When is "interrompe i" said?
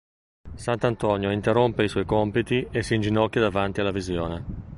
1.29-1.87